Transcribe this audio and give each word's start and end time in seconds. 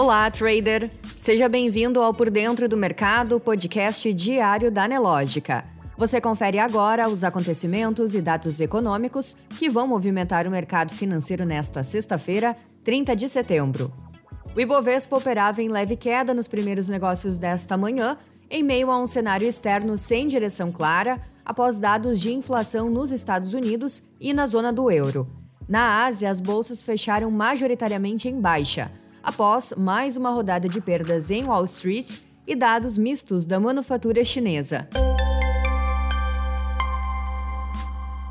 Olá, 0.00 0.30
trader! 0.30 0.92
Seja 1.16 1.48
bem-vindo 1.48 2.00
ao 2.00 2.14
Por 2.14 2.30
Dentro 2.30 2.68
do 2.68 2.76
Mercado, 2.76 3.40
podcast 3.40 4.12
diário 4.12 4.70
da 4.70 4.86
Nelógica. 4.86 5.64
Você 5.96 6.20
confere 6.20 6.60
agora 6.60 7.08
os 7.08 7.24
acontecimentos 7.24 8.14
e 8.14 8.22
dados 8.22 8.60
econômicos 8.60 9.36
que 9.58 9.68
vão 9.68 9.88
movimentar 9.88 10.46
o 10.46 10.52
mercado 10.52 10.94
financeiro 10.94 11.44
nesta 11.44 11.82
sexta-feira, 11.82 12.56
30 12.84 13.16
de 13.16 13.28
setembro. 13.28 13.92
O 14.54 14.60
Ibovespa 14.60 15.16
operava 15.16 15.60
em 15.60 15.68
leve 15.68 15.96
queda 15.96 16.32
nos 16.32 16.46
primeiros 16.46 16.88
negócios 16.88 17.36
desta 17.36 17.76
manhã, 17.76 18.16
em 18.48 18.62
meio 18.62 18.92
a 18.92 19.02
um 19.02 19.06
cenário 19.06 19.48
externo 19.48 19.96
sem 19.96 20.28
direção 20.28 20.70
clara, 20.70 21.20
após 21.44 21.76
dados 21.76 22.20
de 22.20 22.32
inflação 22.32 22.88
nos 22.88 23.10
Estados 23.10 23.52
Unidos 23.52 24.04
e 24.20 24.32
na 24.32 24.46
zona 24.46 24.72
do 24.72 24.92
euro. 24.92 25.28
Na 25.68 26.04
Ásia, 26.04 26.30
as 26.30 26.38
bolsas 26.38 26.80
fecharam 26.80 27.32
majoritariamente 27.32 28.28
em 28.28 28.40
baixa 28.40 28.92
após 29.28 29.74
mais 29.76 30.16
uma 30.16 30.30
rodada 30.30 30.66
de 30.66 30.80
perdas 30.80 31.30
em 31.30 31.44
Wall 31.44 31.64
Street 31.64 32.14
e 32.46 32.56
dados 32.56 32.96
mistos 32.96 33.44
da 33.44 33.60
manufatura 33.60 34.24
chinesa. 34.24 34.88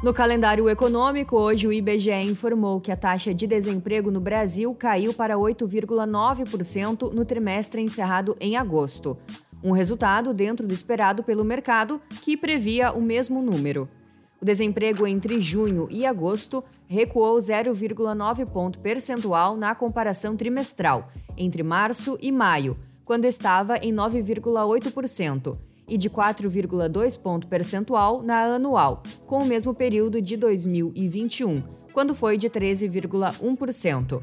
No 0.00 0.14
calendário 0.14 0.70
econômico, 0.70 1.36
hoje 1.36 1.66
o 1.66 1.72
IBGE 1.72 2.12
informou 2.12 2.80
que 2.80 2.92
a 2.92 2.96
taxa 2.96 3.34
de 3.34 3.44
desemprego 3.44 4.08
no 4.08 4.20
Brasil 4.20 4.72
caiu 4.72 5.12
para 5.12 5.34
8,9% 5.34 7.12
no 7.12 7.24
trimestre 7.24 7.82
encerrado 7.82 8.36
em 8.38 8.56
agosto. 8.56 9.18
Um 9.64 9.72
resultado 9.72 10.32
dentro 10.32 10.64
do 10.64 10.72
esperado 10.72 11.24
pelo 11.24 11.44
mercado, 11.44 12.00
que 12.22 12.36
previa 12.36 12.92
o 12.92 13.02
mesmo 13.02 13.42
número. 13.42 13.88
O 14.44 14.46
desemprego 14.46 15.06
entre 15.06 15.40
junho 15.40 15.88
e 15.90 16.04
agosto 16.04 16.62
recuou 16.86 17.38
0,9 17.38 18.46
ponto 18.52 18.78
percentual 18.78 19.56
na 19.56 19.74
comparação 19.74 20.36
trimestral, 20.36 21.10
entre 21.34 21.62
março 21.62 22.18
e 22.20 22.30
maio, 22.30 22.76
quando 23.06 23.24
estava 23.24 23.78
em 23.78 23.90
9,8%, 23.90 25.58
e 25.88 25.96
de 25.96 26.10
4,2 26.10 27.18
ponto 27.18 27.46
percentual 27.46 28.22
na 28.22 28.56
anual, 28.56 29.02
com 29.26 29.38
o 29.38 29.46
mesmo 29.46 29.72
período 29.74 30.20
de 30.20 30.36
2021, 30.36 31.62
quando 31.94 32.14
foi 32.14 32.36
de 32.36 32.50
13,1%. 32.50 34.22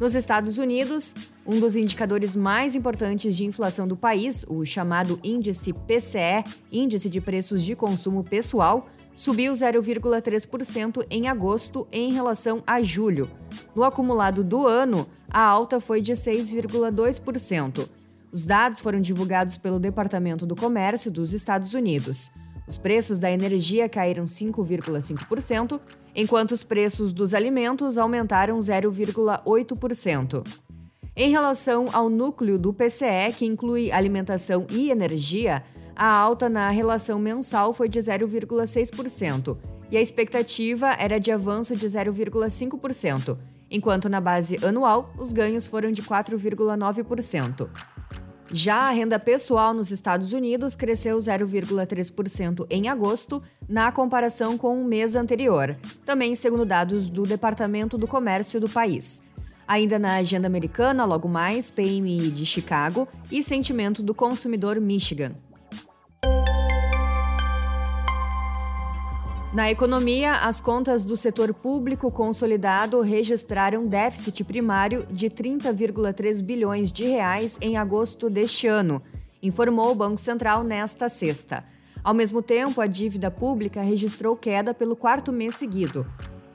Nos 0.00 0.16
Estados 0.16 0.58
Unidos, 0.58 1.14
um 1.46 1.60
dos 1.60 1.76
indicadores 1.76 2.34
mais 2.34 2.74
importantes 2.74 3.36
de 3.36 3.44
inflação 3.44 3.86
do 3.86 3.96
país, 3.96 4.44
o 4.48 4.64
chamado 4.64 5.20
índice 5.22 5.72
PCE, 5.72 6.44
Índice 6.70 7.08
de 7.08 7.20
Preços 7.20 7.62
de 7.62 7.76
Consumo 7.76 8.24
Pessoal, 8.24 8.88
subiu 9.14 9.52
0,3% 9.52 11.06
em 11.08 11.28
agosto 11.28 11.86
em 11.92 12.12
relação 12.12 12.60
a 12.66 12.82
julho. 12.82 13.30
No 13.72 13.84
acumulado 13.84 14.42
do 14.42 14.66
ano, 14.66 15.06
a 15.30 15.40
alta 15.40 15.80
foi 15.80 16.00
de 16.00 16.12
6,2%. 16.12 17.88
Os 18.32 18.44
dados 18.44 18.80
foram 18.80 19.00
divulgados 19.00 19.56
pelo 19.56 19.78
Departamento 19.78 20.44
do 20.44 20.56
Comércio 20.56 21.08
dos 21.08 21.32
Estados 21.32 21.72
Unidos. 21.72 22.32
Os 22.66 22.76
preços 22.76 23.20
da 23.20 23.30
energia 23.30 23.88
caíram 23.88 24.24
5,5%, 24.24 25.80
enquanto 26.14 26.52
os 26.52 26.62
preços 26.62 27.12
dos 27.12 27.34
alimentos 27.34 27.98
aumentaram 27.98 28.56
0,8%. 28.58 30.46
Em 31.16 31.30
relação 31.30 31.86
ao 31.92 32.08
núcleo 32.08 32.58
do 32.58 32.72
PCE, 32.72 33.32
que 33.36 33.46
inclui 33.46 33.92
alimentação 33.92 34.66
e 34.70 34.90
energia, 34.90 35.62
a 35.94 36.12
alta 36.12 36.48
na 36.48 36.70
relação 36.70 37.18
mensal 37.18 37.72
foi 37.72 37.88
de 37.88 38.00
0,6% 38.00 39.56
e 39.90 39.96
a 39.96 40.00
expectativa 40.00 40.90
era 40.98 41.20
de 41.20 41.30
avanço 41.30 41.76
de 41.76 41.86
0,5%, 41.86 43.38
enquanto 43.70 44.08
na 44.08 44.20
base 44.20 44.58
anual 44.64 45.12
os 45.16 45.32
ganhos 45.32 45.68
foram 45.68 45.92
de 45.92 46.02
4,9%. 46.02 47.68
Já 48.50 48.88
a 48.88 48.90
renda 48.90 49.18
pessoal 49.18 49.72
nos 49.72 49.90
Estados 49.90 50.32
Unidos 50.32 50.74
cresceu 50.74 51.16
0,3% 51.16 52.66
em 52.70 52.88
agosto, 52.88 53.42
na 53.68 53.90
comparação 53.90 54.58
com 54.58 54.80
o 54.80 54.84
mês 54.84 55.16
anterior, 55.16 55.76
também 56.04 56.34
segundo 56.34 56.66
dados 56.66 57.08
do 57.08 57.22
Departamento 57.22 57.96
do 57.96 58.06
Comércio 58.06 58.60
do 58.60 58.68
país. 58.68 59.22
Ainda 59.66 59.98
na 59.98 60.16
agenda 60.16 60.46
americana, 60.46 61.06
logo 61.06 61.26
mais, 61.26 61.70
PMI 61.70 62.30
de 62.30 62.44
Chicago 62.44 63.08
e 63.30 63.42
sentimento 63.42 64.02
do 64.02 64.14
consumidor 64.14 64.78
Michigan. 64.78 65.32
Na 69.54 69.70
economia, 69.70 70.32
as 70.32 70.60
contas 70.60 71.04
do 71.04 71.16
setor 71.16 71.54
público 71.54 72.10
consolidado 72.10 73.00
registraram 73.00 73.86
déficit 73.86 74.42
primário 74.42 75.06
de 75.08 75.30
30,3 75.30 76.42
bilhões 76.42 76.90
de 76.90 77.04
reais 77.04 77.56
em 77.62 77.76
agosto 77.76 78.28
deste 78.28 78.66
ano, 78.66 79.00
informou 79.40 79.92
o 79.92 79.94
Banco 79.94 80.18
Central 80.18 80.64
nesta 80.64 81.08
sexta. 81.08 81.62
Ao 82.02 82.12
mesmo 82.12 82.42
tempo, 82.42 82.80
a 82.80 82.88
dívida 82.88 83.30
pública 83.30 83.80
registrou 83.80 84.34
queda 84.34 84.74
pelo 84.74 84.96
quarto 84.96 85.32
mês 85.32 85.54
seguido. 85.54 86.04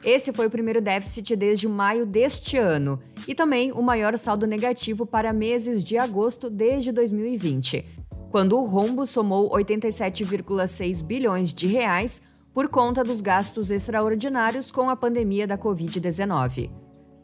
Esse 0.03 0.33
foi 0.33 0.47
o 0.47 0.51
primeiro 0.51 0.81
déficit 0.81 1.37
desde 1.37 1.69
maio 1.69 2.05
deste 2.05 2.57
ano 2.57 2.99
e 3.25 3.33
também 3.33 3.71
o 3.71 3.81
maior 3.81 4.17
saldo 4.17 4.45
negativo 4.45 5.05
para 5.05 5.31
meses 5.31 5.85
de 5.85 5.97
agosto 5.97 6.49
desde 6.49 6.91
2020, 6.91 7.85
quando 8.29 8.57
o 8.57 8.65
rombo 8.65 9.05
somou 9.05 9.49
87,6 9.51 11.01
bilhões 11.01 11.53
de 11.53 11.65
reais 11.65 12.27
por 12.53 12.67
conta 12.67 13.03
dos 13.03 13.21
gastos 13.21 13.71
extraordinários 13.71 14.71
com 14.71 14.89
a 14.89 14.95
pandemia 14.95 15.45
da 15.45 15.57
Covid-19. 15.57 16.69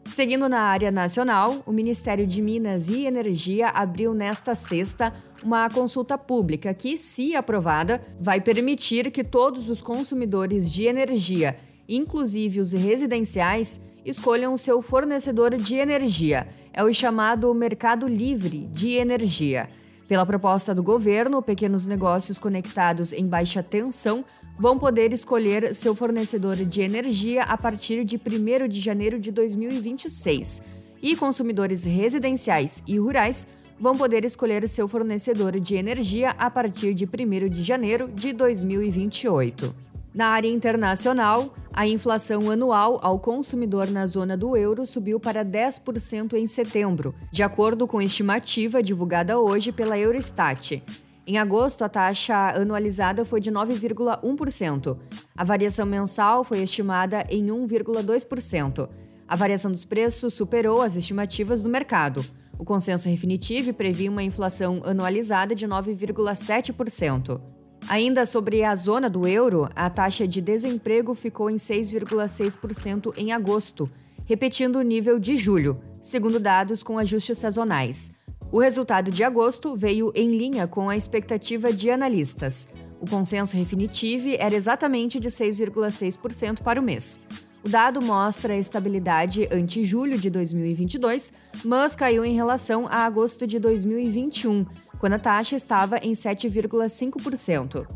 Seguindo 0.06 0.48
na 0.48 0.60
área 0.60 0.90
nacional, 0.90 1.62
o 1.66 1.72
Ministério 1.72 2.26
de 2.26 2.40
Minas 2.40 2.88
e 2.88 3.04
Energia 3.04 3.68
abriu 3.70 4.14
nesta 4.14 4.54
sexta 4.54 5.12
uma 5.42 5.68
consulta 5.68 6.16
pública 6.16 6.72
que, 6.72 6.96
se 6.96 7.34
aprovada, 7.34 8.00
vai 8.20 8.40
permitir 8.40 9.10
que 9.10 9.24
todos 9.24 9.68
os 9.68 9.82
consumidores 9.82 10.70
de 10.70 10.84
energia, 10.84 11.56
inclusive 11.88 12.60
os 12.60 12.72
residenciais, 12.72 13.80
escolham 14.04 14.56
seu 14.56 14.80
fornecedor 14.80 15.56
de 15.56 15.74
energia. 15.76 16.46
É 16.72 16.84
o 16.84 16.92
chamado 16.92 17.52
Mercado 17.52 18.06
Livre 18.06 18.68
de 18.72 18.92
Energia. 18.92 19.68
Pela 20.08 20.24
proposta 20.24 20.72
do 20.72 20.82
governo, 20.82 21.42
pequenos 21.42 21.86
negócios 21.86 22.38
conectados 22.38 23.12
em 23.12 23.26
baixa 23.26 23.62
tensão 23.62 24.24
vão 24.58 24.78
poder 24.78 25.12
escolher 25.12 25.74
seu 25.74 25.94
fornecedor 25.94 26.56
de 26.56 26.80
energia 26.80 27.42
a 27.42 27.58
partir 27.58 28.04
de 28.04 28.16
1 28.16 28.68
de 28.68 28.80
janeiro 28.80 29.18
de 29.18 29.32
2026. 29.32 30.62
E 31.02 31.16
consumidores 31.16 31.84
residenciais 31.84 32.82
e 32.86 32.98
rurais 32.98 33.46
vão 33.78 33.96
poder 33.96 34.24
escolher 34.24 34.66
seu 34.68 34.88
fornecedor 34.88 35.58
de 35.58 35.74
energia 35.74 36.30
a 36.38 36.48
partir 36.50 36.94
de 36.94 37.04
1 37.04 37.48
de 37.50 37.62
janeiro 37.62 38.08
de 38.08 38.32
2028. 38.32 39.85
Na 40.16 40.28
área 40.28 40.48
internacional, 40.48 41.54
a 41.74 41.86
inflação 41.86 42.50
anual 42.50 42.98
ao 43.02 43.18
consumidor 43.18 43.90
na 43.90 44.06
zona 44.06 44.34
do 44.34 44.56
euro 44.56 44.86
subiu 44.86 45.20
para 45.20 45.44
10% 45.44 46.32
em 46.32 46.46
setembro, 46.46 47.14
de 47.30 47.42
acordo 47.42 47.86
com 47.86 48.00
estimativa 48.00 48.82
divulgada 48.82 49.38
hoje 49.38 49.70
pela 49.72 49.98
Eurostat. 49.98 50.82
Em 51.26 51.36
agosto, 51.36 51.84
a 51.84 51.88
taxa 51.90 52.54
anualizada 52.56 53.26
foi 53.26 53.42
de 53.42 53.52
9,1%. 53.52 54.96
A 55.36 55.44
variação 55.44 55.84
mensal 55.84 56.42
foi 56.42 56.62
estimada 56.62 57.26
em 57.28 57.48
1,2%. 57.48 58.88
A 59.28 59.36
variação 59.36 59.70
dos 59.70 59.84
preços 59.84 60.32
superou 60.32 60.80
as 60.80 60.96
estimativas 60.96 61.62
do 61.62 61.68
mercado. 61.68 62.24
O 62.58 62.64
consenso 62.64 63.06
definitivo 63.06 63.74
previa 63.74 64.10
uma 64.10 64.22
inflação 64.22 64.80
anualizada 64.82 65.54
de 65.54 65.68
9,7%. 65.68 67.38
Ainda 67.88 68.26
sobre 68.26 68.64
a 68.64 68.74
zona 68.74 69.08
do 69.08 69.26
euro, 69.26 69.68
a 69.74 69.88
taxa 69.88 70.26
de 70.26 70.40
desemprego 70.40 71.14
ficou 71.14 71.48
em 71.48 71.56
6,6% 71.56 73.12
em 73.16 73.32
agosto, 73.32 73.88
repetindo 74.24 74.76
o 74.76 74.82
nível 74.82 75.18
de 75.18 75.36
julho, 75.36 75.80
segundo 76.02 76.40
dados 76.40 76.82
com 76.82 76.98
ajustes 76.98 77.38
sazonais. 77.38 78.12
O 78.50 78.60
resultado 78.60 79.10
de 79.10 79.22
agosto 79.24 79.76
veio 79.76 80.12
em 80.14 80.36
linha 80.36 80.66
com 80.66 80.88
a 80.88 80.96
expectativa 80.96 81.72
de 81.72 81.90
analistas. 81.90 82.68
O 83.00 83.08
consenso 83.08 83.56
definitivo 83.56 84.30
era 84.38 84.54
exatamente 84.54 85.20
de 85.20 85.28
6,6% 85.28 86.62
para 86.62 86.80
o 86.80 86.82
mês. 86.82 87.20
O 87.64 87.68
dado 87.68 88.00
mostra 88.00 88.54
a 88.54 88.56
estabilidade 88.56 89.48
ante 89.50 89.84
julho 89.84 90.16
de 90.16 90.30
2022, 90.30 91.32
mas 91.64 91.96
caiu 91.96 92.24
em 92.24 92.32
relação 92.32 92.86
a 92.86 93.04
agosto 93.04 93.44
de 93.44 93.58
2021, 93.58 94.64
quando 94.98 95.14
a 95.14 95.18
taxa 95.18 95.56
estava 95.56 95.98
em 95.98 96.12
7,5%. 96.12 97.86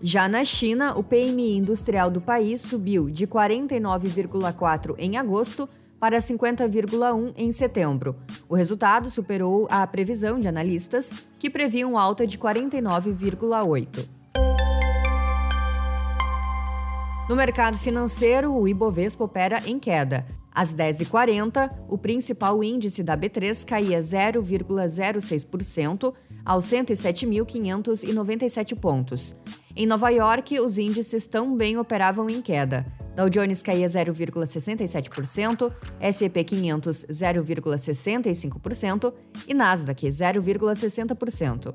Já 0.00 0.28
na 0.28 0.44
China, 0.44 0.94
o 0.96 1.02
PMI 1.02 1.56
industrial 1.56 2.10
do 2.10 2.20
país 2.20 2.62
subiu 2.62 3.10
de 3.10 3.26
49,4 3.26 4.94
em 4.98 5.16
agosto 5.16 5.68
para 5.98 6.18
50,1 6.18 7.32
em 7.36 7.50
setembro. 7.50 8.16
O 8.48 8.54
resultado 8.54 9.10
superou 9.10 9.66
a 9.70 9.86
previsão 9.86 10.38
de 10.38 10.46
analistas, 10.46 11.26
que 11.38 11.50
previam 11.50 11.98
alta 11.98 12.26
de 12.26 12.38
49,8. 12.38 14.08
No 17.28 17.36
mercado 17.36 17.76
financeiro, 17.76 18.54
o 18.54 18.66
Ibovespa 18.66 19.24
opera 19.24 19.60
em 19.66 19.78
queda. 19.78 20.24
Às 20.58 20.74
10h40, 20.74 21.70
o 21.88 21.96
principal 21.96 22.62
índice 22.64 23.04
da 23.04 23.16
B3 23.16 23.64
caía 23.64 24.00
0,06% 24.00 26.12
aos 26.44 26.64
107.597 26.64 28.76
pontos. 28.76 29.40
Em 29.76 29.86
Nova 29.86 30.10
York, 30.10 30.58
os 30.58 30.76
índices 30.76 31.28
também 31.28 31.78
operavam 31.78 32.28
em 32.28 32.42
queda. 32.42 32.84
Dow 33.14 33.30
Jones 33.30 33.62
caía 33.62 33.86
0,67%, 33.86 35.72
S&P 36.00 36.42
500 36.42 37.06
0,65% 37.06 39.14
e 39.46 39.54
Nasdaq 39.54 40.08
0,60%. 40.08 41.72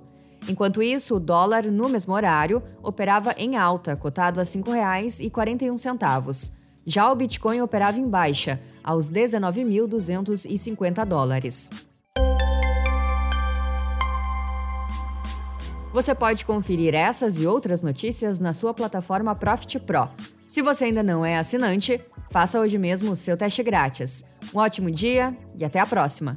Enquanto 0.50 0.84
isso, 0.84 1.16
o 1.16 1.22
dólar, 1.22 1.68
no 1.68 1.88
mesmo 1.88 2.14
horário, 2.14 2.62
operava 2.82 3.34
em 3.38 3.56
alta, 3.56 3.96
cotado 3.96 4.42
a 4.42 4.44
R$ 4.44 4.50
5,41. 4.50 6.52
Já 6.86 7.10
o 7.10 7.16
Bitcoin 7.16 7.62
operava 7.62 7.98
em 7.98 8.10
baixa, 8.10 8.60
aos 8.84 9.12
19.250 9.12 11.06
dólares. 11.06 11.70
Você 15.94 16.16
pode 16.16 16.44
conferir 16.44 16.96
essas 16.96 17.38
e 17.38 17.46
outras 17.46 17.84
notícias 17.84 18.40
na 18.40 18.52
sua 18.52 18.74
plataforma 18.74 19.36
Profit 19.36 19.80
Pro. 19.80 20.10
Se 20.48 20.62
você 20.62 20.86
ainda 20.86 21.04
não 21.04 21.24
é 21.24 21.38
assinante, 21.38 22.02
faça 22.32 22.60
hoje 22.60 22.80
mesmo 22.80 23.12
o 23.12 23.16
seu 23.16 23.38
teste 23.38 23.62
grátis. 23.62 24.26
Um 24.54 24.58
ótimo 24.58 24.90
dia 24.90 25.38
e 25.56 25.64
até 25.64 25.80
a 25.80 25.86
próxima! 25.86 26.36